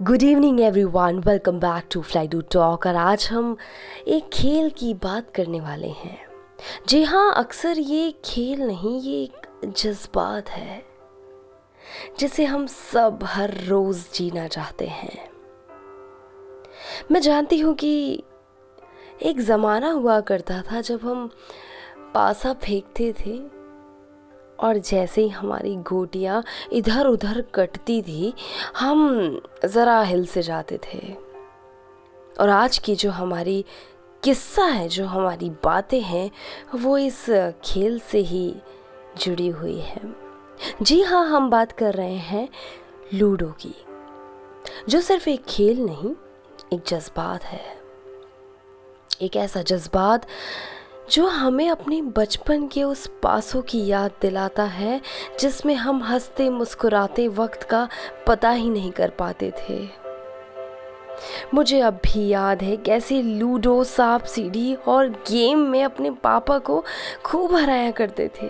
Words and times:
Good 0.00 0.22
evening 0.22 0.60
everyone 0.60 1.18
welcome 1.18 1.58
back 1.60 1.88
to 1.92 2.00
fly 2.02 2.28
do 2.28 2.40
talk 2.52 2.86
और 2.86 2.96
आज 2.96 3.26
हम 3.32 3.56
एक 4.08 4.28
खेल 4.32 4.70
की 4.70 4.92
बात 4.94 5.30
करने 5.34 5.60
वाले 5.60 5.88
हैं। 5.88 6.16
जी 6.88 7.02
हाँ 7.04 7.32
अक्सर 7.36 7.78
ये 7.78 8.10
खेल 8.24 8.62
नहीं, 8.62 9.00
ये 9.00 9.22
एक 9.22 9.66
जज्बात 9.66 10.48
है, 10.48 10.82
जिसे 12.18 12.44
हम 12.44 12.66
सब 12.66 13.18
हर 13.24 13.54
रोज़ 13.64 14.06
जीना 14.14 14.46
चाहते 14.48 14.86
हैं। 14.86 15.28
मैं 17.12 17.20
जानती 17.20 17.58
हूँ 17.58 17.74
कि 17.74 18.22
एक 19.22 19.40
ज़माना 19.40 19.90
हुआ 19.90 20.20
करता 20.20 20.62
था 20.62 20.80
जब 20.80 21.00
हम 21.02 21.30
पासा 22.14 22.52
फेंकते 22.52 23.12
थे। 23.20 23.38
और 24.60 24.78
जैसे 24.78 25.22
ही 25.22 25.28
हमारी 25.28 25.74
गोटियाँ 25.76 26.42
इधर 26.72 27.06
उधर 27.06 27.40
कटती 27.54 28.00
थी, 28.02 28.32
हम 28.76 29.40
ज़रा 29.66 30.00
हिल 30.02 30.24
से 30.26 30.42
जाते 30.42 30.78
थे। 30.84 30.98
और 32.40 32.48
आज 32.48 32.78
की 32.78 32.94
जो 32.94 33.10
हमारी 33.10 33.64
किस्सा 34.22 34.64
है, 34.64 34.88
जो 34.88 35.04
हमारी 35.04 35.50
बातें 35.64 36.00
हैं, 36.00 36.30
वो 36.74 36.96
इस 36.98 37.24
खेल 37.64 37.98
से 38.00 38.18
ही 38.18 38.54
जुड़ी 39.18 39.48
हुई 39.48 39.78
है। 39.78 40.14
जी 40.82 41.00
हाँ 41.02 41.26
हम 41.26 41.50
बात 41.50 41.72
कर 41.72 41.94
रहे 41.94 42.14
हैं 42.14 42.48
लूडो 43.14 43.50
की, 43.60 43.74
जो 44.88 45.00
सिर्फ़ 45.00 45.28
एक 45.30 45.44
खेल 45.44 45.80
नहीं, 45.80 46.14
एक 46.72 46.82
जज्बात 46.88 47.44
है। 47.44 47.62
एक 49.22 49.36
ऐसा 49.36 49.62
जज्बात 49.62 50.26
जो 51.10 51.26
हमें 51.26 51.70
अपने 51.70 52.02
बचपन 52.02 52.66
के 52.66 52.82
उस 52.82 53.10
पासों 53.22 53.62
की 53.62 53.86
याद 53.86 54.10
दिलाता 54.22 54.62
है, 54.62 55.00
जिसमें 55.40 55.74
हम 55.74 56.02
हँसते 56.02 56.50
मुस्कुराते 56.50 57.28
वक्त 57.28 57.62
का 57.62 57.88
पता 58.26 58.50
ही 58.50 58.70
नहीं 58.70 58.92
कर 58.92 59.10
पाते 59.10 59.50
थे। 59.50 59.88
मुझे 61.54 61.80
अब 61.80 61.94
भी 61.94 62.28
याद 62.28 62.62
है 62.62 62.76
कैसे 62.76 63.22
लूडो, 63.22 63.84
सांप, 63.84 64.24
सीढ़ी 64.24 64.74
और 64.74 65.08
गेम 65.08 65.58
में 65.58 65.84
अपने 65.84 66.10
पापा 66.10 66.58
को 66.58 66.84
खूब 67.24 67.54
हराया 67.54 67.90
करते 67.90 68.30
थे 68.42 68.48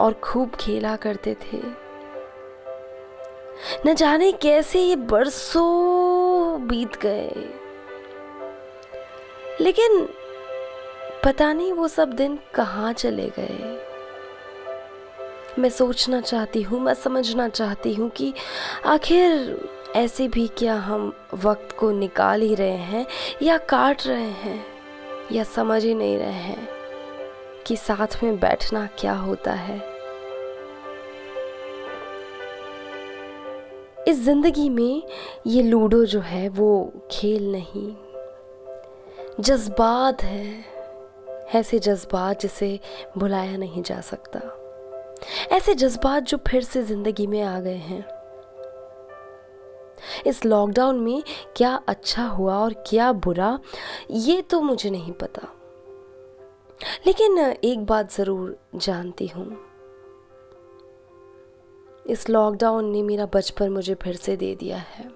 और 0.00 0.12
खूब 0.12 0.50
खेला 0.50 0.96
करते 0.96 1.34
थे। 1.34 1.60
न 3.86 3.94
जाने 3.94 4.32
कैसे 4.32 4.80
ये 4.80 4.96
बरसों 4.96 6.66
बीत 6.66 6.96
गए। 6.96 7.54
लेकिन 9.60 10.08
पता 11.24 11.52
नहीं 11.52 11.72
वो 11.72 11.88
सब 11.88 12.12
दिन 12.12 12.38
कहाँ 12.54 12.92
चले 12.92 13.28
गए। 13.38 13.78
मैं 15.58 15.68
सोचना 15.70 16.20
चाहती 16.20 16.62
हूँ, 16.62 16.80
मैं 16.80 16.94
समझना 16.94 17.48
चाहती 17.48 17.94
हूँ 17.94 18.08
कि 18.10 18.32
आखिर 18.86 19.68
ऐसे 19.96 20.28
भी 20.28 20.46
क्या 20.48 20.74
हम 20.74 21.12
वक्त 21.34 21.76
को 21.78 21.90
निकाल 21.90 22.42
ही 22.42 22.54
रहे 22.54 22.76
हैं 22.76 23.06
या 23.42 23.56
काट 23.58 24.06
रहे 24.06 24.30
हैं 24.42 24.64
या 25.32 25.44
समझ 25.44 25.84
ही 25.84 25.94
नहीं 25.94 26.18
रहे 26.18 26.32
हैं 26.32 26.68
कि 27.66 27.76
साथ 27.76 28.22
में 28.24 28.38
बैठना 28.40 28.88
क्या 28.98 29.12
होता 29.12 29.52
है। 29.52 29.78
इस 34.08 34.22
ज़िंदगी 34.24 34.68
में 34.68 35.02
ये 35.46 35.62
लूडो 35.62 36.04
जो 36.04 36.20
है 36.20 36.48
वो 36.48 36.92
खेल 37.10 37.52
नहीं। 37.52 37.94
जज्बात 39.40 40.22
है। 40.22 40.69
ऐसे 41.54 41.78
जज्बात 41.78 42.40
जिसे 42.40 42.80
भुलाया 43.18 43.56
नहीं 43.56 43.82
जा 43.82 44.00
सकता। 44.00 44.40
ऐसे 45.52 45.74
जज्बात 45.74 46.22
जो 46.22 46.38
फिर 46.48 46.62
से 46.62 46.82
ज़िंदगी 46.82 47.26
में 47.26 47.42
आ 47.42 47.60
गए 47.60 47.76
हैं। 47.76 48.04
इस 50.26 50.44
लॉकडाउन 50.44 51.00
में 51.00 51.22
क्या 51.56 51.82
अच्छा 51.88 52.24
हुआ 52.26 52.56
और 52.56 52.72
क्या 52.86 53.12
बुरा, 53.12 53.58
ये 54.10 54.42
तो 54.42 54.60
मुझे 54.60 54.90
नहीं 54.90 55.12
पता। 55.12 55.48
लेकिन 57.06 57.38
एक 57.64 57.84
बात 57.86 58.12
ज़रूर 58.12 58.58
जानती 58.76 59.26
हूँ। 59.26 59.66
इस 62.06 62.28
लॉकडाउन 62.30 62.84
ने 62.84 63.02
मेरा 63.02 63.26
बचपन 63.26 63.68
मुझे 63.68 63.94
फिर 63.94 64.16
से 64.16 64.36
दे 64.36 64.54
दिया 64.54 64.76
है। 64.76 65.10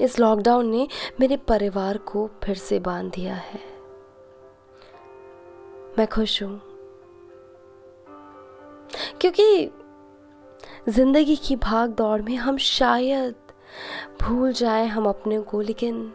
इस 0.00 0.18
लॉकडाउन 0.18 0.66
ने 0.66 0.88
मेरे 1.20 1.36
परिवार 1.36 1.98
को 1.98 2.30
फिर 2.44 2.56
से 2.56 2.78
बाँध 2.78 3.12
दिया 3.12 3.34
है। 3.34 3.79
मैं 5.98 6.06
खुश 6.06 6.42
हूँ। 6.42 6.60
क्योंकि 9.20 9.70
ज़िंदगी 10.88 11.36
की 11.36 11.56
भाग 11.56 11.90
दौड़ 11.90 12.22
में 12.22 12.36
हम 12.36 12.56
शायद 12.56 13.34
भूल 14.22 14.52
जाए 14.52 14.86
हम 14.86 15.08
अपने 15.08 15.40
को, 15.40 15.60
लेकिन 15.60 16.12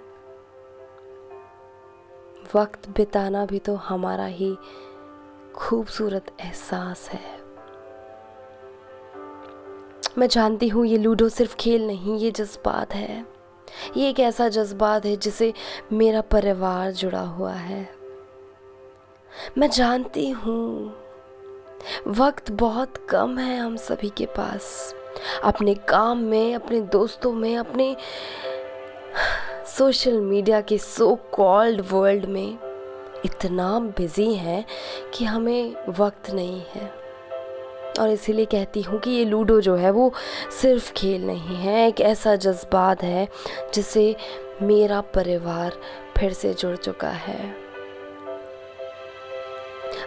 वक्त 2.55 2.89
बिताना 2.89 3.45
भी 3.45 3.59
तो 3.59 3.75
हमारा 3.75 4.25
ही 4.25 4.55
खूबसूरत 5.55 6.25
एहसास 6.41 7.09
है। 7.09 7.43
मैं 10.17 10.27
जानती 10.27 10.67
हूँ 10.67 10.85
ये 10.85 10.97
लूडो 10.97 11.29
सिर्फ़ 11.29 11.55
खेल 11.55 11.87
नहीं, 11.87 12.17
ये 12.17 12.31
जज्बात 12.31 12.93
है। 12.93 13.25
ये 13.97 14.09
एक 14.09 14.19
ऐसा 14.19 14.49
जज्बात 14.49 15.05
है 15.05 15.15
जिसे 15.15 15.53
मेरा 15.93 16.21
परिवार 16.21 16.91
जुड़ा 16.91 17.21
हुआ 17.21 17.53
है। 17.53 17.94
मैं 19.57 19.69
जानती 19.69 20.29
हूँ। 20.29 20.93
वक्त 22.07 22.51
बहुत 22.51 22.93
कम 23.09 23.37
है 23.37 23.59
हम 23.59 23.75
सभी 23.75 24.09
के 24.09 24.25
पास। 24.25 24.95
अपने 25.43 25.73
काम 25.73 26.17
में, 26.17 26.55
अपने 26.55 26.81
दोस्तों 26.81 27.33
में, 27.33 27.57
अपने 27.57 27.95
सोशल 29.67 30.19
मीडिया 30.19 30.61
के 30.61 30.77
सो 30.77 31.15
कॉल्ड 31.15 31.85
वर्ल्ड 31.91 32.25
में 32.25 32.57
इतना 33.25 33.79
बिज़ी 33.79 34.33
है 34.33 34.65
कि 35.13 35.25
हमें 35.25 35.75
वक्त 35.89 36.29
नहीं 36.29 36.61
है। 36.75 37.05
और 37.99 38.09
इसीलिए 38.09 38.45
कहती 38.45 38.81
हूँ 38.81 38.99
कि 38.99 39.11
ये 39.11 39.25
लूडो 39.25 39.61
जो 39.61 39.75
है 39.75 39.91
वो 39.91 40.13
सिर्फ़ 40.61 40.93
खेल 40.93 41.25
नहीं 41.27 41.55
है, 41.55 41.87
एक 41.87 42.01
ऐसा 42.01 42.35
जज्बात 42.35 43.03
है 43.03 43.27
जिससे 43.73 44.15
मेरा 44.61 45.01
परिवार 45.01 45.77
फिर 46.17 46.33
से 46.33 46.53
जुड़ 46.53 46.75
चुका 46.75 47.09
है। 47.09 47.64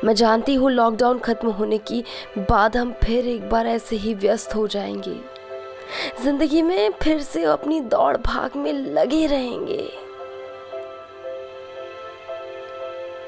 मैं 0.04 0.14
जानती 0.14 0.54
हूँ 0.54 0.70
लॉकडाउन 0.70 1.18
ख़त्म 1.18 1.50
होने 1.50 1.78
की 1.78 2.02
बाद 2.40 2.76
हम 2.76 2.92
फिर 3.04 3.28
एक 3.28 3.48
बार 3.50 3.66
ऐसे 3.66 3.96
ही 3.96 4.14
व्यस्त 4.14 4.54
हो 4.54 4.66
जाएँगे। 4.66 5.16
ज़िंदगी 6.22 6.62
में 6.62 6.90
फिर 7.02 7.20
से 7.22 7.42
अपनी 7.44 7.80
दौड़ 7.80 8.16
भाग 8.16 8.56
में 8.56 8.72
लगे 8.72 9.26
रहेंगे। 9.26 9.88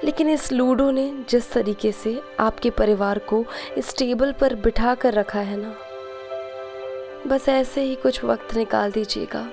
लेकिन 0.05 0.29
इस 0.31 0.51
लूडो 0.53 0.91
ने 0.91 1.11
जिस 1.29 1.53
तरीके 1.53 1.93
से 1.93 2.21
आपके 2.41 2.71
परिवार 2.71 3.19
को 3.29 3.45
इस 3.79 3.97
टेबल 3.97 4.33
पर 4.33 4.55
बिठा 4.55 4.95
कर 4.95 5.15
रखा 5.15 5.41
है 5.41 5.57
ना, 5.57 5.75
बस 7.27 7.49
ऐसे 7.49 7.83
ही 7.83 7.95
कुछ 7.95 8.23
वक्त 8.25 8.55
निकाल 8.57 8.93
दीजिएगा। 8.93 9.47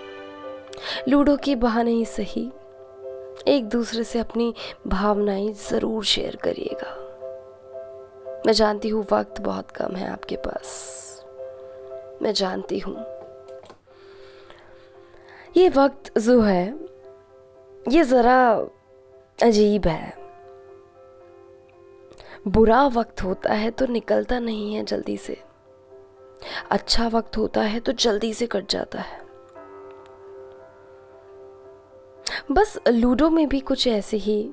लूडो 1.10 1.36
के 1.38 1.56
बहाने 1.56 1.92
ही 1.92 2.06
सही, 2.06 2.50
एक 3.48 3.68
दूसरे 3.70 4.04
से 4.04 4.20
अपनी 4.20 4.54
भावनाएँ 4.88 5.52
ज़रूर 5.70 6.04
शेयर 6.06 6.36
करिएगा। 6.36 6.96
मैं 8.46 8.54
जानती 8.54 8.90
हूँ 8.90 9.06
वक्त 9.12 9.42
बहुत 9.42 9.72
कम 9.72 9.96
है 9.96 10.08
आपके 10.10 10.36
पास। 10.36 10.68
मैं 12.22 12.34
जानती 12.34 12.80
हूँ। 12.80 12.96
ये 15.58 15.70
वक्त 15.70 16.20
जो 16.20 16.42
है। 16.42 16.80
ये 17.90 18.04
ज़रा 18.04 18.54
अजीब 19.44 19.88
है। 19.88 20.18
बुरा 22.48 22.88
वक्त 22.88 23.24
होता 23.24 23.54
है 23.54 23.72
तो 23.72 23.86
निकलता 23.86 24.40
नहीं 24.40 24.76
है 24.76 24.84
जल्दी 24.84 25.18
से। 25.18 25.42
अच्छा 26.72 27.08
वक्त 27.08 27.38
होता 27.38 27.62
है 27.62 27.80
तो 27.80 27.92
जल्दी 27.92 28.34
से 28.34 28.48
कट 28.48 28.70
जाता 28.70 29.00
है। 29.00 29.26
बस 32.52 32.80
लूडो 32.88 33.30
में 33.30 33.48
भी 33.50 33.60
कुछ 33.60 33.88
ऐसे 33.88 34.18
ही 34.18 34.52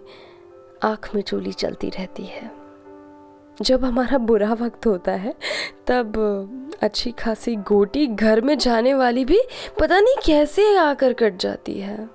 आँख 0.82 1.14
में 1.14 1.22
चोली 1.22 1.52
चलती 1.52 1.90
रहती 1.90 2.25
है। 2.25 2.63
जब 3.62 3.84
हमारा 3.84 4.18
बुरा 4.18 4.52
वक्त 4.52 4.86
होता 4.86 5.12
है, 5.12 5.34
तब 5.86 6.12
अच्छी 6.82 7.12
खासी 7.12 7.56
गोटी 7.56 8.06
घर 8.06 8.40
में 8.40 8.58
जाने 8.58 8.94
वाली 8.94 9.24
भी 9.24 9.40
पता 9.80 10.00
नहीं 10.00 10.14
कैसे 10.26 10.76
आकर 10.76 11.12
कट 11.12 11.36
जाती 11.36 11.80
है। 11.80 12.10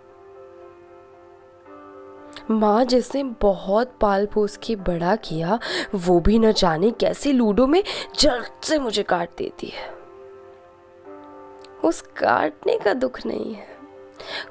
माँ 2.51 2.86
जिसने 2.86 3.24
बहुत 3.24 3.97
पाल 4.01 4.25
पोस 4.25 4.59
के 4.63 4.75
बड़ा 4.75 5.15
किया, 5.15 5.59
वो 5.95 6.19
भी 6.19 6.39
न 6.39 6.51
जाने 6.51 6.91
कैसे 6.91 7.31
लूडो 7.31 7.68
में 7.68 7.83
जल्द 8.19 8.51
से 8.63 8.80
मुझे 8.80 9.03
काट 9.03 9.30
देती 9.38 9.68
है। 9.68 10.00
उस 11.83 12.01
काटने 12.01 12.77
का 12.77 12.94
दुख 12.94 13.25
नहीं 13.25 13.53
है। 13.53 13.79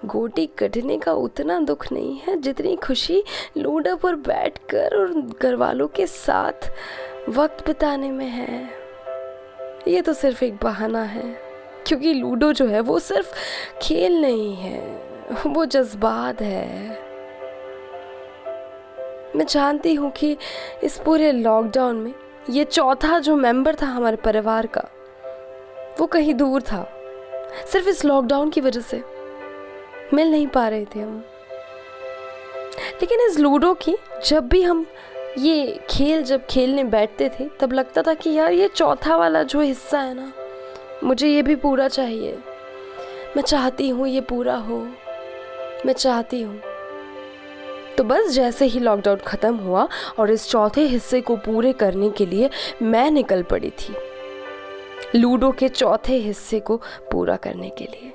गोटी 0.04 0.46
कटने 0.58 0.98
का 0.98 1.12
उतना 1.12 1.58
दुख 1.60 1.90
नहीं 1.92 2.18
है 2.18 2.36
जितनी 2.36 2.74
खुशी 2.76 3.22
लूडो 3.56 3.96
पर 3.96 4.14
बैठकर 4.26 4.96
और 4.96 5.12
घर 5.42 5.54
वालों 5.54 5.88
के 5.88 6.06
साथ 6.06 6.70
वक्त 7.28 7.66
बिताने 7.66 8.10
में 8.10 8.26
है। 8.26 8.62
ये 9.88 10.00
तो 10.02 10.12
सिर्फ़ 10.12 10.44
एक 10.44 10.56
बहाना 10.62 11.02
है, 11.02 11.24
क्योंकि 11.86 12.12
लूडो 12.12 12.52
जो 12.52 12.66
है 12.66 12.80
वो 12.80 12.98
सिर्फ़ 12.98 13.34
खेल 13.82 14.20
नहीं 14.20 14.54
है, 14.56 14.80
वो 15.46 15.64
जज्बात 15.64 16.40
है। 16.42 16.98
मैं 19.36 19.46
जानती 19.46 19.94
हूँ 19.94 20.10
कि 20.10 20.36
इस 20.84 20.98
पूरे 20.98 21.32
लॉकडाउन 21.32 21.96
में 21.96 22.12
ये 22.50 22.64
चौथा 22.64 23.18
जो 23.18 23.36
मेंबर 23.36 23.74
था 23.74 23.86
हमारे 23.86 24.16
परिवार 24.16 24.66
का, 24.66 24.88
वो 26.00 26.06
कहीं 26.06 26.34
दूर 26.34 26.62
था। 26.62 26.86
सिर्फ़ 27.66 27.88
इस 27.88 28.04
लॉकडाउन 28.04 28.50
की 28.50 28.60
वजह 28.60 28.80
से 28.80 29.02
मिल 30.14 30.30
नहीं 30.30 30.46
पा 30.46 30.66
रहे 30.68 30.84
थे 30.84 31.00
हम। 31.00 31.22
लेकिन 33.00 33.20
इस 33.20 33.38
लूडो 33.38 33.72
की 33.74 33.96
जब 34.26 34.48
भी 34.48 34.62
हम 34.62 34.86
ये 35.38 35.78
खेल 35.90 36.22
जब 36.22 36.46
खेलने 36.46 36.84
बैठते 36.84 37.28
थे, 37.30 37.48
तब 37.60 37.72
लगता 37.72 38.02
था 38.02 38.14
कि 38.14 38.30
यार 38.30 38.52
ये 38.52 38.68
चौथा 38.68 39.16
वाला 39.16 39.42
जो 39.42 39.60
हिस्सा 39.60 40.00
है 40.00 40.14
ना, 40.14 40.32
मुझे 41.04 41.28
ये 41.28 41.42
भी 41.42 41.54
पूरा 41.56 41.88
चाहिए। 41.88 42.38
मैं 43.36 43.42
चाहती 43.42 43.88
हूँ 43.88 44.08
ये 44.08 44.20
पूरा 44.20 44.56
हो। 44.56 44.78
मैं 45.86 45.92
चाहती 45.92 46.40
हूँ। 46.42 46.60
तो 47.96 48.04
बस 48.04 48.30
जैसे 48.30 48.66
ही 48.66 48.80
लॉकडाउन 48.80 49.18
ख़त्म 49.26 49.56
हुआ 49.56 49.86
और 50.18 50.30
इस 50.30 50.48
चौथे 50.50 50.82
हिस्से 50.82 51.20
को 51.20 51.36
पूरे 51.36 51.72
करने 51.72 52.10
के 52.10 52.26
लिए 52.26 52.50
मैं 52.82 53.10
निकल 53.10 53.42
पड़ी 53.42 53.70
थी, 53.70 53.94
लूडो 55.14 55.50
के 55.50 55.68
चौथे 55.68 56.16
हिस्से 56.16 56.60
को 56.60 56.76
पूरा 57.12 57.36
करने 57.36 57.70
के 57.70 57.84
लिए। 57.84 58.12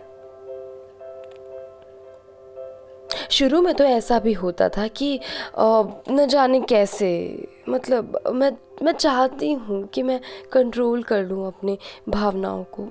शुरू 3.34 3.62
में 3.62 3.74
तो 3.74 3.84
ऐसा 3.84 4.20
भी 4.20 4.34
होता 4.34 4.70
था 4.70 4.88
कि 4.88 5.20
न 6.10 6.28
जाने 6.30 6.62
कैसे 6.62 7.44
मतलब 7.70 8.20
मैं 8.34 8.58
मैं 8.84 8.92
चाहती 8.92 9.54
हूँ 9.54 9.88
कि 9.88 10.04
मैं 10.04 10.22
कंट्रोल 10.52 11.04
कर 11.04 11.24
लूँ 11.24 11.48
अपने 11.48 11.78
भावनाओं 12.10 12.64
को। 12.64 12.88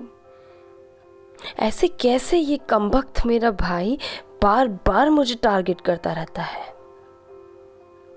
ऐसे 1.59 1.87
कैसे 1.87 2.37
ये 2.37 2.57
कम 2.57 2.91
मेरा 3.25 3.51
भाई 3.51 3.99
बार 4.43 4.67
बार 4.67 5.09
मुझे 5.09 5.35
टारगेट 5.35 5.81
करता 5.81 6.13
रहता 6.13 6.41
है? 6.41 6.73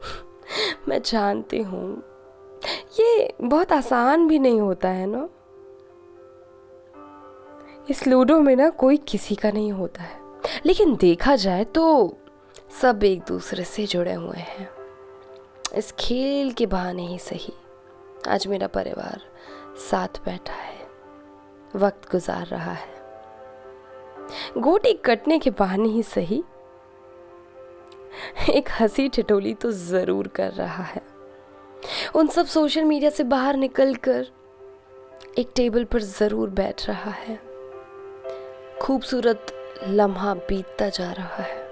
मैं 0.89 1.03
जानती 1.03 1.63
हूँ। 1.63 2.03
ये 3.01 3.35
बहुत 3.43 3.73
आसान 3.73 4.29
भी 4.29 4.39
नहीं 4.39 4.61
होता 4.61 4.89
है 4.89 5.07
ना? 5.07 5.29
इस 7.91 8.07
लूडो 8.07 8.41
में 8.41 8.57
ना 8.57 8.71
कोई 8.71 8.97
किसी 8.97 9.35
का 9.35 9.51
नहीं 9.51 9.73
होता 9.73 10.03
है। 10.03 10.26
लेकिन 10.67 10.97
देखा 10.97 11.37
जाए 11.37 11.65
तो 11.65 12.17
सब 12.81 13.05
एक 13.05 13.23
दूसरे 13.23 13.65
से 13.65 13.87
जुड़े 13.87 14.13
हुए 14.13 14.39
हैं। 14.39 14.69
इस 15.75 15.93
खेल 15.93 16.53
के 16.53 16.67
बहाने 16.67 17.07
ही 17.07 17.19
सही। 17.19 17.53
आज 18.29 18.47
मेरा 18.47 18.67
परिवार 18.67 19.21
साथ 19.91 20.09
बैठा 20.25 20.55
है। 20.55 20.85
वक्त 21.77 22.11
गुजार 22.13 22.47
रहा 22.47 22.73
है। 22.73 22.95
गोटी 24.59 24.93
कटने 24.93 25.39
के 25.39 25.51
बहाने 25.51 25.89
ही 25.89 26.03
सही। 26.03 26.43
एक 28.51 28.69
हँसी 28.81 29.09
ठिठोली 29.09 29.55
तो 29.55 29.73
ज़रूर 29.73 30.29
कर 30.29 30.53
रहा 30.53 30.83
है। 30.83 31.03
उन 32.15 32.27
सब 32.27 32.47
सोशल 32.47 32.85
मीडिया 32.85 33.11
से 33.11 33.25
बाहर 33.25 33.57
निकलकर 33.57 34.27
एक 35.39 35.51
टेबल 35.57 35.85
पर 35.85 36.03
ज़रूर 36.03 36.51
बैठ 36.51 36.87
रहा 36.89 37.11
है। 37.11 37.39
खूबसूरत 38.83 39.47
लम्हा 39.89 40.35
बीतता 40.35 40.89
जा 40.89 41.13
रहा 41.13 41.43
है। 41.43 41.67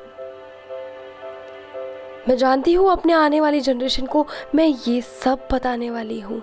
मैं 2.28 2.36
जानती 2.36 2.72
हूँ 2.72 2.90
अपने 2.92 3.12
आने 3.12 3.40
वाली 3.40 3.60
जनरेशन 3.60 4.06
को 4.06 4.26
मैं 4.54 4.74
ये 4.88 5.00
सब 5.00 5.48
बताने 5.52 5.90
वाली 5.90 6.20
हूँ। 6.20 6.42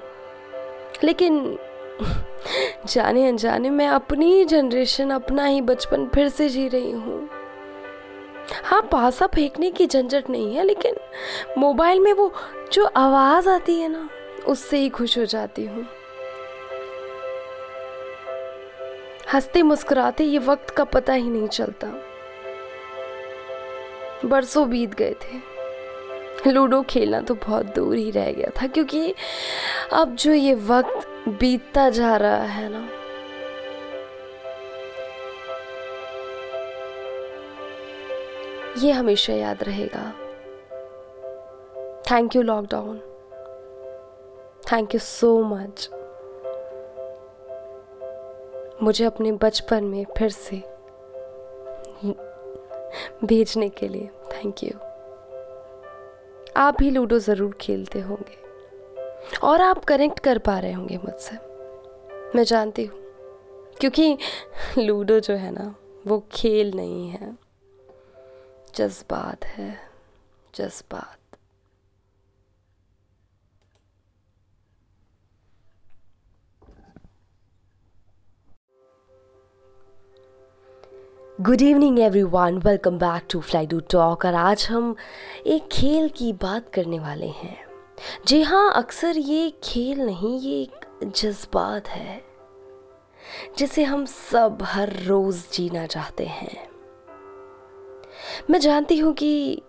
लेकिन 1.04 1.58
जाने 2.88 3.28
अनजाने 3.28 3.70
मैं 3.70 3.88
अपनी 3.88 4.46
जनरेशन 4.46 5.10
अपना 5.10 5.46
ही 5.46 5.62
बचपन 5.62 6.08
फिर 6.08 6.30
से 6.30 6.50
जी 6.50 6.68
रही 6.68 6.92
हूँ। 6.92 7.30
हाँ 8.64 8.82
पासा 8.82 9.28
फेंकने 9.28 9.72
की 9.72 9.88
झंझट 9.88 10.30
नहीं 10.30 10.56
है, 10.56 10.64
लेकिन 10.64 10.96
मोबाइल 11.58 12.00
में 12.00 12.14
वो 12.14 12.34
जो 12.74 12.86
आवाज़ 12.86 13.50
आती 13.50 13.80
है 13.80 13.88
ना, 13.88 14.10
उससे 14.48 14.78
ही 14.78 14.90
खुश 14.90 15.18
हो 15.18 15.26
जाती 15.26 15.66
हूँ। 15.66 15.86
हँसते 19.34 19.62
मुस्कुराते, 19.64 20.24
ये 20.24 20.40
वक्त 20.40 20.70
का 20.70 20.84
पता 20.84 21.14
ही 21.14 21.30
नहीं 21.30 21.48
चलता। 21.48 21.88
बरसों 24.26 24.70
बीत 24.70 24.94
गए 24.94 25.14
थे। 25.14 26.52
लूडो 26.52 26.82
खेलना 26.82 27.22
तो 27.22 27.36
बहुत 27.36 27.66
दूर 27.66 27.96
ही 27.96 28.12
रह 28.12 28.32
गया 28.32 28.50
था, 28.62 28.68
क्योंकि 28.68 29.14
अब 29.94 30.16
जो 30.16 30.34
ये 30.34 30.54
वक्त 30.54 31.30
बीतता 31.30 31.90
जा 31.90 32.16
रहा 32.18 32.44
है 32.46 32.70
ना। 32.72 32.88
ये 38.78 38.92
हमेशा 38.92 39.34
याद 39.34 39.64
रहेगा। 39.64 40.04
Thank 42.12 42.36
you 42.36 42.42
lockdown 42.42 43.00
thank 44.72 44.94
you 44.94 45.00
so 45.00 45.44
much 45.44 45.90
मुझे 48.82 49.06
अपने 49.06 49.32
बचपन 49.32 49.84
में 49.84 50.06
फिर 50.18 50.30
से 50.30 50.58
भेजने 53.26 53.70
के 53.70 53.88
लिए 53.88 54.10
थैंक 54.34 54.64
यू 54.64 54.80
आप 56.58 56.78
भी 56.80 56.90
लूडो 56.90 57.20
ज़रूर 57.20 57.54
खेलते 57.62 58.00
होंगे 58.00 58.40
और 59.44 59.62
आप 59.62 59.84
कनेक्ट 59.86 60.20
कर 60.20 60.38
पा 60.38 60.58
रहे 60.60 60.72
होंगे 60.72 60.98
मुझसे। 60.98 61.36
मैं 62.36 62.44
जानती 62.44 62.86
हूँ, 62.86 63.00
क्योंकि 63.80 64.18
लूडो 64.78 65.20
जो 65.20 65.34
है 65.34 65.52
ना, 65.52 65.74
वो 66.08 66.20
खेल 66.32 66.72
नहीं 66.76 67.10
है। 67.10 67.38
जज्बात 68.76 69.46
है, 69.46 69.76
जज्बात। 70.54 71.18
Good 81.42 81.62
evening 81.62 82.00
everyone 82.24 82.58
welcome 82.58 82.98
back 83.00 83.24
to 83.32 83.40
fly 83.42 83.66
do 83.66 83.80
talk 83.92 84.26
और 84.26 84.34
आज 84.34 84.66
हम 84.72 84.96
एक 85.46 85.68
खेल 85.72 86.10
की 86.10 86.32
बात 86.34 86.70
करने 86.74 87.00
वाले 87.00 87.28
हैं। 87.28 87.58
जी 88.28 88.42
हाँ 88.42 88.72
अक्सर 88.74 89.18
ये 89.18 89.50
खेल 89.64 90.02
नहीं, 90.02 90.40
ये 90.40 90.62
एक 90.62 91.10
जज्बात 91.16 91.88
है, 91.88 92.22
जिसे 93.58 93.84
हम 93.84 94.06
सब 94.06 94.58
हर 94.64 94.94
रोज़ 95.06 95.44
जीना 95.54 95.86
चाहते 95.86 96.26
हैं। 96.26 96.58
मैं 98.50 98.60
जानती 98.60 98.98
हूँ 98.98 99.14
कि 99.14 99.62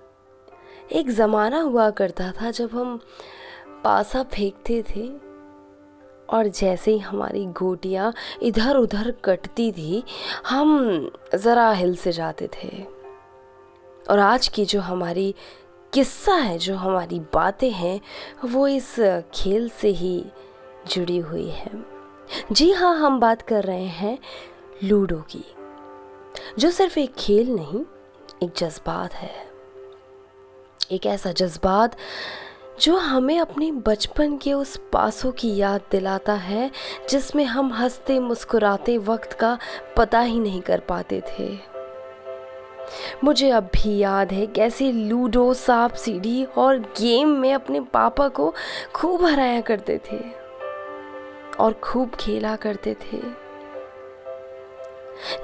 एक 0.92 1.10
ज़माना 1.10 1.60
हुआ 1.60 1.90
करता 1.92 2.32
था 2.32 2.50
जब 2.50 2.70
हम 2.72 2.98
पासा 3.84 4.22
फेंकते 4.22 4.82
थे 4.90 5.10
और 6.32 6.48
जैसे 6.48 6.90
ही 6.90 6.98
हमारी 6.98 7.44
गोटियाँ 7.46 8.12
इधर 8.42 8.76
उधर 8.76 9.10
कटती 9.24 9.70
थी, 9.72 10.02
हम 10.48 11.10
ज़रा 11.34 11.70
हिल 11.72 11.94
से 11.96 12.12
जाते 12.12 12.48
थे। 12.54 12.82
और 14.10 14.18
आज 14.18 14.48
की 14.48 14.64
जो 14.64 14.80
हमारी 14.80 15.34
किस्सा 15.92 16.34
है, 16.34 16.58
जो 16.58 16.74
हमारी 16.76 17.20
बातें 17.34 17.70
हैं, 17.70 18.00
वो 18.44 18.66
इस 18.68 18.94
खेल 19.34 19.68
से 19.70 19.88
ही 19.88 20.24
जुड़ी 20.86 21.18
हुई 21.18 21.48
है। 21.48 21.70
जी 22.52 22.70
हाँ 22.72 22.94
हम 22.96 23.20
बात 23.20 23.42
कर 23.42 23.64
रहे 23.64 23.86
हैं 23.86 24.18
लूडो 24.84 25.20
की, 25.30 25.44
जो 26.58 26.70
सिर्फ़ 26.70 26.98
एक 26.98 27.14
खेल 27.14 27.50
नहीं, 27.50 27.84
एक 28.42 28.52
जज्बात 28.58 29.14
है। 29.14 29.30
एक 30.92 31.06
ऐसा 31.06 31.32
जज्बात 31.32 31.96
जो 32.82 32.96
हमें 32.96 33.38
अपने 33.38 33.72
बचपन 33.72 34.36
के 34.36 34.52
उस 34.52 34.80
पासों 34.92 35.32
की 35.32 35.56
याद 35.56 35.80
दिलाता 35.90 36.32
है, 36.32 36.70
जिसमें 37.10 37.44
हम 37.44 37.72
हँसते 37.72 38.18
मुस्कुराते 38.20 38.98
वक्त 38.98 39.32
का 39.32 39.58
पता 39.96 40.20
ही 40.20 40.40
नहीं 40.40 40.60
कर 40.60 40.80
पाते 40.80 41.20
थे। 41.20 41.58
मुझे 43.24 43.50
अब 43.50 43.64
भी 43.64 43.98
याद 43.98 44.32
है 44.32 44.46
कैसे 44.46 44.92
लूडो, 44.92 45.54
सांप, 45.54 45.92
सीढ़ी 45.92 46.44
और 46.44 46.78
गेम 46.78 47.28
में 47.28 47.54
अपने 47.54 47.80
पापा 47.80 48.28
को 48.28 48.54
खूब 48.94 49.24
हराया 49.24 49.60
करते 49.60 50.00
थे 50.12 50.18
और 51.60 51.72
खूब 51.72 52.10
खेला 52.10 52.56
करते 52.56 52.94
थे। 52.94 53.20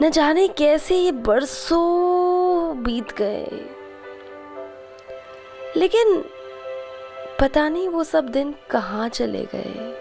न 0.03 0.11
जाने 0.11 0.49
कैसे 0.49 0.97
ये 0.97 1.13
बरसों 1.13 2.83
बीत 2.83 3.13
गए। 3.13 3.75
लेकिन 5.77 6.25
पता 7.41 7.69
नहीं 7.69 7.89
वो 7.89 8.05
सब 8.05 8.29
दिन 8.29 8.55
कहाँ 8.71 9.09
चले 9.09 9.45
गए। 9.55 9.95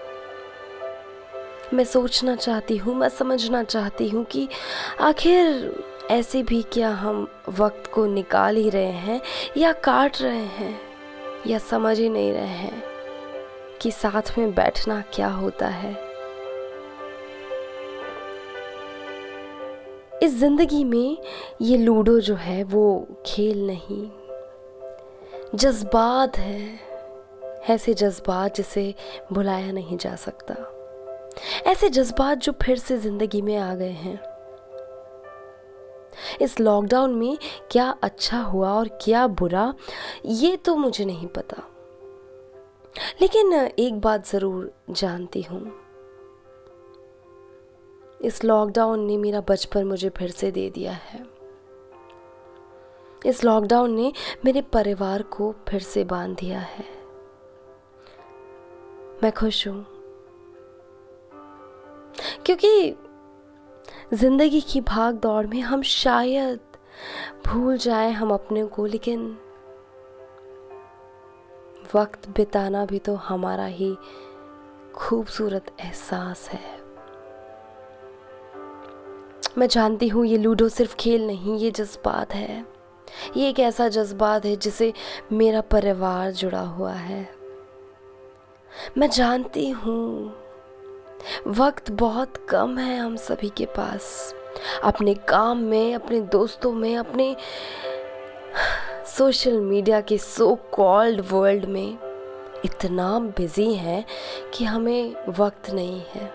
मैं 1.73 1.83
सोचना 1.83 2.35
चाहती 2.35 2.77
हूँ, 2.77 2.95
मैं 2.95 3.09
समझना 3.09 3.63
चाहती 3.63 4.07
हूँ 4.09 4.23
कि 4.25 4.47
आखिर 4.99 5.83
ऐसे 6.11 6.41
भी 6.43 6.61
क्या 6.63 6.89
हम 6.89 7.27
वक्त 7.49 7.91
को 7.93 8.05
निकाल 8.05 8.55
ही 8.55 8.69
रहे 8.69 8.91
हैं 8.91 9.21
या 9.57 9.71
काट 9.73 10.21
रहे 10.21 10.45
हैं 10.57 10.79
या 11.47 11.57
समझ 11.59 11.97
ही 11.99 12.09
नहीं 12.09 12.31
रहे 12.33 12.47
हैं 12.47 12.83
कि 13.81 13.91
साथ 13.91 14.37
में 14.37 14.53
बैठना 14.55 15.01
क्या 15.13 15.27
होता 15.27 15.67
है। 15.67 15.91
इस 20.23 20.37
ज़िंदगी 20.39 20.83
में 20.83 21.17
ये 21.61 21.77
लूडो 21.77 22.19
जो 22.19 22.35
है 22.35 22.63
वो 22.63 23.07
खेल 23.25 23.65
नहीं। 23.67 24.09
जज्बात 25.55 26.37
है। 26.37 26.86
ऐसे 27.69 27.93
जज्बात 27.93 28.55
जिसे 28.55 28.95
भुलाया 29.33 29.71
नहीं 29.71 29.97
जा 29.97 30.15
सकता। 30.15 30.55
ऐसे 31.71 31.89
जज्बात 31.89 32.37
जो 32.37 32.51
फिर 32.51 32.77
से 32.77 32.97
ज़िंदगी 32.97 33.41
में 33.41 33.57
आ 33.57 33.75
गए 33.75 33.91
हैं। 33.91 34.19
इस 36.41 36.59
लॉकडाउन 36.59 37.15
में 37.15 37.37
क्या 37.71 37.95
अच्छा 38.03 38.41
हुआ 38.41 38.71
और 38.71 38.87
क्या 38.87 39.27
बुरा, 39.27 39.73
ये 40.25 40.57
तो 40.57 40.75
मुझे 40.75 41.05
नहीं 41.05 41.27
पता। 41.27 41.63
लेकिन 43.21 43.53
एक 43.53 43.99
बात 43.99 44.27
ज़रूर 44.27 44.71
जानती 44.89 45.41
हूँ। 45.41 45.79
इस 48.21 48.43
लॉकडाउन 48.43 48.99
ने 48.99 49.17
मेरा 49.17 49.41
बचपन 49.41 49.83
मुझे 49.83 50.09
फिर 50.09 50.31
से 50.31 50.51
दे 50.51 50.69
दिया 50.69 50.91
है। 50.91 51.25
इस 53.25 53.43
लॉकडाउन 53.43 53.91
ने 53.91 54.13
मेरे 54.45 54.61
परिवार 54.61 55.21
को 55.21 55.55
फिर 55.69 55.81
से 55.81 56.03
बाँध 56.03 56.37
दिया 56.39 56.59
है। 56.59 56.96
मैं 59.23 59.31
खुश 59.31 59.67
हूँ। 59.67 59.85
क्योंकि 62.45 62.95
ज़िंदगी 64.13 64.61
की 64.61 64.81
भाग 64.81 65.15
दौड़ 65.15 65.45
में 65.47 65.59
हम 65.61 65.81
शायद 65.81 66.59
भूल 67.47 67.77
जाए 67.77 68.11
हम 68.11 68.31
अपने 68.33 68.65
को, 68.65 68.85
लेकिन 68.85 69.37
वक्त 71.95 72.29
बिताना 72.29 72.85
भी 72.85 72.99
तो 72.99 73.15
हमारा 73.15 73.65
ही 73.65 73.95
खूबसूरत 74.95 75.75
एहसास 75.79 76.49
है। 76.49 76.77
मैं 79.57 79.67
जानती 79.67 80.07
हूँ 80.07 80.25
ये 80.25 80.37
लूडो 80.37 80.69
सिर्फ़ 80.69 80.95
खेल 80.95 81.27
नहीं, 81.27 81.57
ये 81.57 81.71
जज्बात 81.71 82.33
है। 82.33 82.65
ये 83.37 83.49
एक 83.49 83.59
ऐसा 83.59 83.87
जज्बात 83.87 84.45
है 84.45 84.55
जिसे 84.55 84.93
मेरा 85.31 85.61
परिवार 85.61 86.31
जुड़ा 86.31 86.61
हुआ 86.61 86.93
है। 86.93 87.36
मैं 88.97 89.09
जानती 89.09 89.69
हूँ। 89.69 90.33
वक्त 91.47 91.91
बहुत 91.91 92.37
कम 92.49 92.77
है 92.77 92.97
हम 92.99 93.15
सभी 93.15 93.49
के 93.49 93.65
पास। 93.65 94.35
अपने 94.83 95.13
काम 95.13 95.57
में, 95.57 95.95
अपने 95.95 96.21
दोस्तों 96.21 96.71
में, 96.71 96.97
अपने 96.97 97.35
सोशल 99.05 99.59
मीडिया 99.59 100.01
के 100.01 100.17
सो 100.17 100.55
कॉल्ड 100.55 101.21
वर्ल्ड 101.31 101.65
में 101.65 101.97
इतना 102.65 103.19
बिज़ी 103.19 103.73
है 103.73 104.05
कि 104.53 104.65
हमें 104.65 105.15
वक्त 105.29 105.69
नहीं 105.69 106.01
है। 106.15 106.31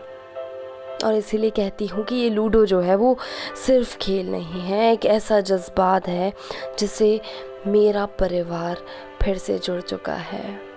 और 1.05 1.15
इसीलिए 1.15 1.51
कहती 1.51 1.87
हूँ 1.87 2.05
कि 2.05 2.15
ये 2.15 2.31
लूडो 2.31 2.67
जो 2.67 2.81
है 2.81 2.95
वो 2.95 3.17
सिर्फ़ 3.67 3.97
खेल 3.99 4.31
नहीं 4.31 4.61
है, 4.61 4.93
एक 4.93 5.07
ऐसा 5.07 5.41
जज्बात 5.41 6.09
है 6.09 6.33
जिसे 6.79 7.21
मेरा 7.67 8.07
परिवार 8.07 8.85
फिर 9.23 9.39
से 9.39 9.59
जुड़ 9.59 9.81
चुका 9.81 10.15
है। 10.15 10.72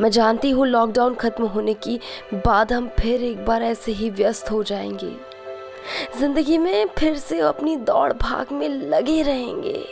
मैं 0.00 0.10
जानती 0.10 0.50
हूँ 0.50 0.66
लॉकडाउन 0.66 1.14
ख़त्म 1.14 1.44
होने 1.46 1.74
की 1.74 1.98
बाद 2.34 2.72
हम 2.72 2.88
फिर 2.98 3.22
एक 3.24 3.44
बार 3.44 3.62
ऐसे 3.62 3.92
ही 3.92 4.10
व्यस्त 4.10 4.50
हो 4.50 4.62
जाएँगे। 4.62 5.14
ज़िंदगी 6.18 6.58
में 6.58 6.86
फिर 6.98 7.16
से 7.16 7.38
अपनी 7.40 7.76
दौड़ 7.76 8.12
भाग 8.12 8.52
में 8.52 8.68
लगे 8.68 9.22
रहेंगे। 9.22 9.84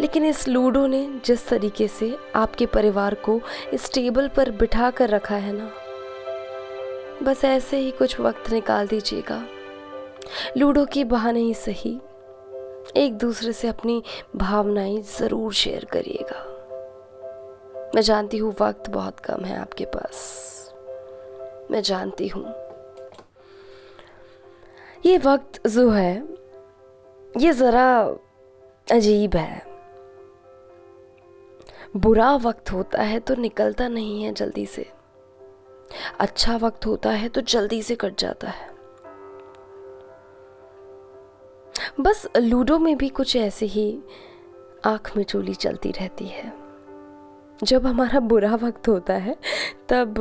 लेकिन 0.00 0.24
इस 0.24 0.46
लूडो 0.48 0.86
ने 0.86 1.06
जिस 1.24 1.48
तरीके 1.48 1.88
से 1.88 2.16
आपके 2.36 2.66
परिवार 2.66 3.14
को 3.24 3.40
इस 3.72 3.92
टेबल 3.92 4.28
पर 4.28 4.50
बिठा 4.50 4.90
कर 4.90 5.08
रखा 5.08 5.36
है 5.36 5.52
ना, 5.52 5.70
बस 7.22 7.44
ऐसे 7.44 7.78
ही 7.78 7.90
कुछ 7.90 8.18
वक्त 8.20 8.50
निकाल 8.52 8.86
दीजिएगा। 8.86 9.42
लूडो 10.56 10.84
की 10.84 11.04
बहाने 11.04 11.40
ही 11.40 11.54
सही, 11.54 11.98
एक 12.96 13.16
दूसरे 13.18 13.52
से 13.52 13.68
अपनी 13.68 14.02
भावनाएँ 14.36 15.00
ज़रूर 15.18 15.52
शेयर 15.52 15.84
करिएगा। 15.84 16.44
मैं 17.94 18.02
जानती 18.02 18.38
हूँ 18.38 18.54
वक्त 18.60 18.90
बहुत 18.90 19.20
कम 19.20 19.44
है 19.44 19.58
आपके 19.58 19.84
पास। 19.84 20.44
मैं 21.70 21.82
जानती 21.82 22.28
हूँ। 22.28 22.44
ये 25.06 25.18
वक्त 25.18 25.66
जो 25.66 25.90
है। 25.90 26.28
ये 27.38 27.52
ज़रा 27.52 28.16
अजीब 28.92 29.36
है। 29.36 29.66
बुरा 31.96 32.36
वक्त 32.36 32.72
होता 32.72 33.02
है 33.02 33.20
तो 33.20 33.34
निकलता 33.34 33.88
नहीं 33.88 34.22
है 34.22 34.32
जल्दी 34.32 34.66
से। 34.66 34.90
अच्छा 36.20 36.56
वक्त 36.56 36.86
होता 36.86 37.10
है 37.10 37.28
तो 37.28 37.40
जल्दी 37.40 37.82
से 37.82 37.94
कट 37.94 38.18
जाता 38.18 38.48
है। 38.48 38.70
बस 42.00 42.26
लूडो 42.36 42.78
में 42.78 42.96
भी 42.96 43.08
कुछ 43.08 43.36
ऐसे 43.36 43.66
ही 43.66 43.98
आँख 44.84 45.16
में 45.16 45.24
चोली 45.24 45.54
चलती 45.54 45.90
रहती 45.90 46.26
है। 46.26 46.67
जब 47.64 47.86
हमारा 47.86 48.20
बुरा 48.20 48.54
वक्त 48.54 48.88
होता 48.88 49.14
है, 49.14 49.36
तब 49.88 50.14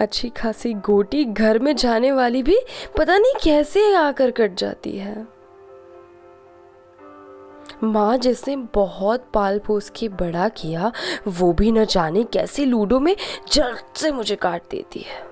अच्छी 0.00 0.28
खासी 0.28 0.74
गोटी 0.74 1.24
घर 1.24 1.58
में 1.58 1.76
जाने 1.76 2.12
वाली 2.12 2.42
भी 2.42 2.58
पता 2.98 3.18
नहीं 3.18 3.32
कैसे 3.44 3.94
आकर 3.94 4.30
कट 4.30 4.54
जाती 4.54 4.98
है। 4.98 5.26
माँ 7.82 8.18
जिसने 8.18 8.56
बहुत 8.56 9.26
पाल 9.34 9.58
पोस 9.58 9.92
के 9.96 10.08
बड़ा 10.08 10.48
किया, 10.48 10.92
वो 11.28 11.52
भी 11.52 11.72
न 11.72 11.84
जाने 11.84 12.24
कैसे 12.24 12.64
लूडो 12.64 13.00
में 13.00 13.16
जल्द 13.52 13.96
से 13.96 14.12
मुझे 14.12 14.36
काट 14.36 14.62
देती 14.70 15.00
है। 15.00 15.22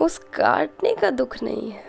उस 0.00 0.18
काटने 0.18 0.94
का 0.94 1.10
दुख 1.10 1.42
नहीं 1.42 1.70
है। 1.70 1.87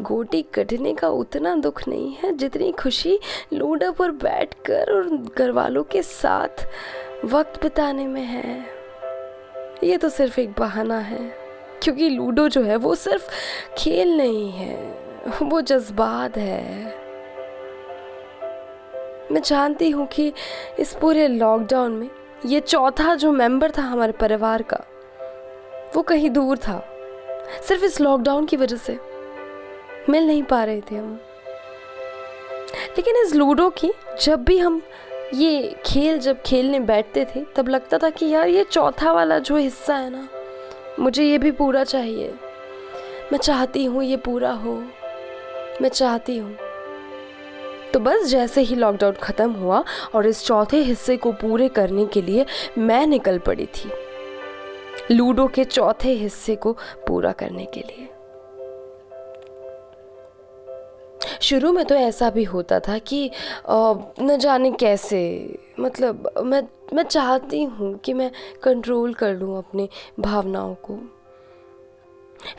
गोटी 0.00 0.42
कटने 0.54 0.94
का 0.94 1.08
उतना 1.08 1.54
दुख 1.54 1.86
नहीं 1.88 2.14
है 2.14 2.32
जितनी 2.32 2.70
खुशी 2.72 3.18
लूडो 3.52 3.90
पर 3.92 4.10
बैठकर 4.10 4.92
और 4.92 5.08
घर 5.38 5.50
वालों 5.50 5.82
के 5.84 6.02
साथ 6.02 6.66
वक्त 7.24 7.62
बिताने 7.62 8.06
में 8.06 8.22
है। 8.22 8.58
ये 9.84 9.96
तो 9.96 10.08
सिर्फ़ 10.08 10.40
एक 10.40 10.52
बहाना 10.58 10.98
है, 10.98 11.18
क्योंकि 11.82 12.08
लूडो 12.08 12.48
जो 12.48 12.62
है 12.62 12.76
वो 12.76 12.94
सिर्फ़ 12.94 13.30
खेल 13.78 14.16
नहीं 14.16 14.50
है, 14.50 14.76
वो 15.42 15.60
जज्बात 15.60 16.36
है। 16.36 16.84
मैं 19.32 19.40
जानती 19.42 19.90
हूँ 19.90 20.06
कि 20.06 20.32
इस 20.78 20.94
पूरे 20.94 21.26
लॉकडाउन 21.28 21.92
में 21.92 22.08
ये 22.46 22.60
चौथा 22.60 23.14
जो 23.14 23.32
मेंबर 23.32 23.70
था 23.70 23.82
हमारे 23.82 24.12
परिवार 24.12 24.62
का, 24.62 24.84
वो 25.96 26.02
कहीं 26.02 26.30
दूर 26.30 26.58
था। 26.58 26.78
सिर्फ़ 27.62 27.84
इस 27.84 28.00
लॉकडाउन 28.00 28.46
की 28.46 28.56
वजह 28.56 28.76
से। 28.76 28.98
मिल 30.10 30.26
नहीं 30.26 30.42
पा 30.42 30.62
रहे 30.64 30.80
थे 30.80 30.96
हम। 30.96 31.18
लेकिन 32.96 33.16
इस 33.16 33.34
लूडो 33.34 33.68
की 33.70 33.92
जब 34.22 34.44
भी 34.44 34.58
हम 34.58 34.80
ये 35.34 35.74
खेल 35.86 36.18
जब 36.18 36.42
खेलने 36.42 36.80
बैठते 36.80 37.24
थे, 37.26 37.44
तब 37.56 37.68
लगता 37.68 37.98
था 37.98 38.10
कि 38.10 38.26
यार 38.26 38.48
ये 38.48 38.64
चौथा 38.64 39.12
वाला 39.12 39.38
जो 39.38 39.56
हिस्सा 39.56 39.96
है 39.96 40.10
ना, 40.10 40.28
मुझे 41.00 41.24
ये 41.24 41.38
भी 41.38 41.50
पूरा 41.52 41.84
चाहिए। 41.84 42.34
मैं 43.32 43.38
चाहती 43.38 43.84
हूँ 43.84 44.04
ये 44.04 44.16
पूरा 44.16 44.52
हो। 44.54 44.74
मैं 45.82 45.88
चाहती 45.88 46.36
हूँ। 46.38 46.56
तो 47.92 48.00
बस 48.00 48.26
जैसे 48.26 48.60
ही 48.60 48.74
लॉकडाउन 48.76 49.14
ख़त्म 49.22 49.50
हुआ 49.52 49.82
और 50.14 50.26
इस 50.26 50.44
चौथे 50.44 50.80
हिस्से 50.82 51.16
को 51.16 51.32
पूरे 51.32 51.68
करने 51.68 52.04
के 52.06 52.22
लिए 52.22 52.46
मैं 52.78 53.06
निकल 53.06 53.38
पड़ी 53.38 53.66
थी, 53.66 53.90
लूडो 55.10 55.46
के 55.46 55.64
चौथे 55.64 56.12
हिस्से 56.12 56.56
को 56.56 56.72
पूरा 57.06 57.32
करने 57.32 57.64
के 57.64 57.80
लिए। 57.80 58.08
शुरू 61.40 61.72
में 61.72 61.84
तो 61.84 61.94
ऐसा 61.94 62.30
भी 62.30 62.44
होता 62.44 62.80
था 62.80 62.98
कि 62.98 63.30
न 64.20 64.36
जाने 64.40 64.72
कैसे 64.72 65.58
मतलब 65.80 66.30
मैं 66.44 66.68
मैं 66.94 67.02
चाहती 67.02 67.64
हूँ 67.64 67.98
कि 67.98 68.12
मैं 68.12 68.30
कंट्रोल 68.62 69.14
कर 69.14 69.34
लूँ 69.34 69.58
अपने 69.58 69.88
भावनाओं 70.20 70.74
को। 70.74 70.98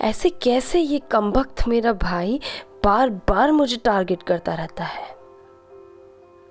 ऐसे 0.02 0.30
कैसे 0.30 0.80
ये 0.80 1.00
कमबख्त 1.12 1.68
मेरा 1.68 1.94
भाई 1.94 2.40
बार 2.84 3.10
बार 3.10 3.52
मुझे 3.52 3.78
टारगेट 3.78 4.24
करता 4.24 4.54
रहता 4.54 4.84
है? 4.84 5.18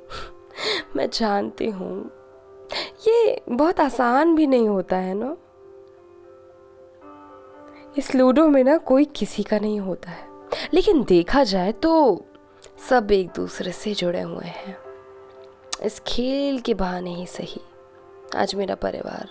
मैं 0.97 1.11
जानती 1.13 1.67
हूँ। 1.71 2.11
ये 3.09 3.41
बहुत 3.49 3.81
आसान 3.81 4.37
भी 4.37 4.47
नहीं 4.47 4.69
होता 4.69 4.97
है 4.97 5.15
ना? 5.15 5.37
इस 7.99 8.15
लूडो 8.15 8.49
में 8.49 8.65
ना 8.65 8.77
कोई 8.77 9.05
किसी 9.05 9.43
का 9.43 9.59
नहीं 9.59 9.81
होता 9.81 10.11
है। 10.11 10.36
लेकिन 10.75 11.05
देखा 11.05 11.45
जाए 11.45 11.73
तो 11.73 12.25
सब 12.89 13.13
एक 13.13 13.29
दूसरे 13.37 13.73
से 13.73 13.95
जुड़े 13.95 14.21
हुए 14.21 14.47
हैं। 14.47 14.77
इस 15.83 15.99
खेल 16.01 16.61
के 16.61 16.75
बहाने 16.75 17.15
ही 17.15 17.27
सही। 17.27 17.61
आज 18.37 18.55
मेरा 18.55 18.75
परिवार 18.75 19.29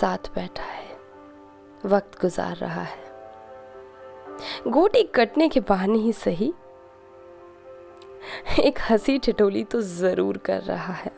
साथ 0.00 0.30
बैठा 0.34 0.62
है। 0.62 0.96
वक्त 1.86 2.20
गुजार 2.20 2.56
रहा 2.56 2.82
है। 2.82 3.06
गोटी 4.68 5.02
कटने 5.02 5.48
के 5.48 5.60
बहाने 5.60 5.98
ही 5.98 6.12
सही। 6.12 6.52
एक 8.60 8.78
हँसी 8.80 9.18
ठिठोली 9.18 9.64
तो 9.64 9.80
ज़रूर 9.80 10.36
कर 10.36 10.62
रहा 10.62 10.92
है। 10.92 11.12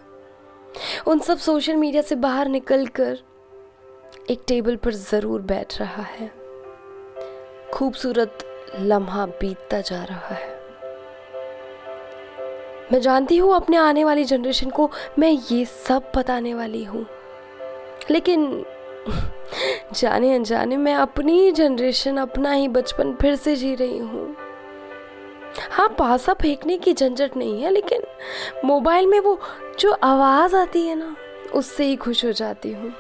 उन 1.06 1.18
सब 1.18 1.38
सोशल 1.38 1.76
मीडिया 1.76 2.02
से 2.02 2.14
बाहर 2.14 2.48
निकल 2.48 2.86
कर 3.00 3.18
एक 4.30 4.42
टेबल 4.48 4.76
पर 4.76 4.94
ज़रूर 4.94 5.40
बैठ 5.42 5.78
रहा 5.80 6.02
है। 6.02 6.28
खूबसूरत 7.74 8.38
लम्हा 8.78 9.26
बीतता 9.26 9.80
जा 9.80 10.02
रहा 10.04 10.34
है। 10.34 10.58
मैं 12.92 13.00
जानती 13.00 13.36
हूँ 13.36 13.54
अपने 13.54 13.76
आने 13.76 14.04
वाली 14.04 14.24
जनरेशन 14.24 14.70
को 14.70 14.90
मैं 15.18 15.30
ये 15.52 15.64
सब 15.64 16.10
बताने 16.16 16.54
वाली 16.54 16.84
हूँ। 16.84 17.06
लेकिन 18.10 18.64
जाने 19.94 20.34
अनजाने 20.34 20.76
मैं 20.76 20.94
अपनी 20.94 21.50
जनरेशन 21.52 22.16
अपना 22.16 22.52
ही 22.52 22.68
बचपन 22.68 23.12
फिर 23.12 23.36
से 23.36 23.56
जी 23.56 23.74
रही 23.74 23.98
हूँ। 23.98 24.36
हाँ 25.70 25.88
पासा 25.88 26.32
फेंकने 26.32 26.78
की 26.78 26.92
झंझट 26.94 27.36
नहीं 27.36 27.62
है, 27.62 27.70
लेकिन 27.70 28.02
मोबाइल 28.64 29.06
में 29.06 29.18
वो 29.20 29.38
जो 29.80 29.92
आवाज़ 29.92 30.56
आती 30.56 30.86
है 30.86 30.94
ना, 30.94 31.14
उससे 31.54 31.84
ही 31.84 31.96
खुश 31.96 32.24
हो 32.24 32.32
जाती 32.32 32.72
हूँ। 32.72 32.92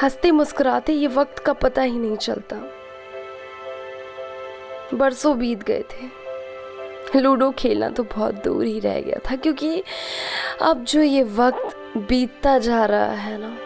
हँसते 0.00 0.30
मुस्कुराते 0.30 0.92
ये 0.92 1.06
वक्त 1.06 1.38
का 1.38 1.52
पता 1.52 1.82
ही 1.82 1.98
नहीं 1.98 2.16
चलता। 2.16 2.56
बरसों 4.94 5.38
बीत 5.38 5.62
गए 5.62 5.82
थे। 5.82 7.20
लूडो 7.20 7.50
खेलना 7.50 7.88
तो 7.88 8.02
बहुत 8.02 8.34
दूर 8.34 8.64
ही 8.64 8.80
रह 8.80 9.00
गया 9.00 9.18
था 9.30 9.36
क्योंकि 9.36 9.82
अब 10.62 10.84
जो 10.84 11.00
ये 11.00 11.22
वक्त 11.22 11.96
बीतता 11.96 12.58
जा 12.58 12.84
रहा 12.84 13.12
है 13.12 13.36
ना। 13.40 13.56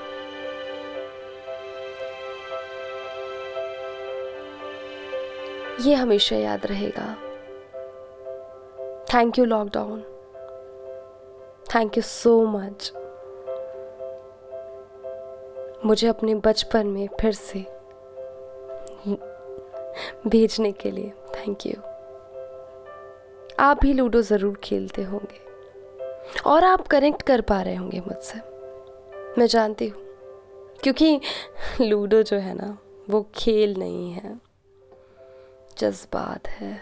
ये 5.80 5.94
हमेशा 5.94 6.36
याद 6.36 6.66
रहेगा। 6.66 7.14
Thank 9.14 9.38
you 9.38 9.44
lockdown 9.44 10.00
thank 11.74 11.96
you 11.96 12.02
so 12.02 12.46
much 12.46 12.92
मुझे 15.84 16.06
अपने 16.08 16.34
बचपन 16.34 16.86
में 16.86 17.08
फिर 17.20 17.32
से 17.32 17.64
भेजने 20.26 20.72
के 20.72 20.90
लिए 20.90 21.10
थैंक 21.36 21.66
यू 21.66 21.80
आप 23.60 23.80
भी 23.82 23.92
लूडो 23.92 24.22
ज़रूर 24.22 24.56
खेलते 24.64 25.02
होंगे 25.02 25.44
और 26.46 26.64
आप 26.64 26.86
कनेक्ट 26.86 27.22
कर 27.22 27.40
पा 27.40 27.60
रहे 27.62 27.74
होंगे 27.74 28.00
मुझसे। 28.00 28.38
मैं 29.38 29.46
जानती 29.46 29.86
हूँ, 29.88 30.00
क्योंकि 30.82 31.20
लूडो 31.80 32.22
जो 32.22 32.36
है 32.36 32.54
ना, 32.54 32.76
वो 33.10 33.22
खेल 33.34 33.74
नहीं 33.78 34.12
है। 34.12 34.34
जज्बात 35.78 36.48
है, 36.48 36.78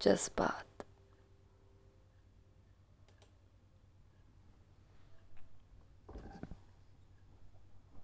जज्बात। 0.00 0.64